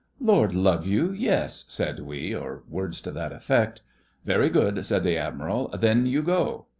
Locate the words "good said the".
4.49-5.15